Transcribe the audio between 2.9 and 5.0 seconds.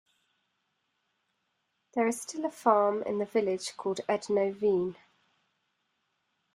in the village called Ednoe-vean.